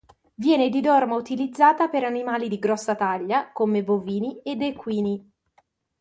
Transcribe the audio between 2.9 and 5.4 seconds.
taglia come bovini ed equini.